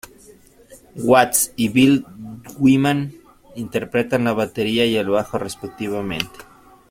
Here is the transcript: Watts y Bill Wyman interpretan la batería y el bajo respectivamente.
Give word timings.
Watts 0.95 1.53
y 1.55 1.69
Bill 1.69 2.03
Wyman 2.57 3.13
interpretan 3.53 4.23
la 4.23 4.33
batería 4.33 4.83
y 4.87 4.95
el 4.95 5.09
bajo 5.11 5.37
respectivamente. 5.37 6.39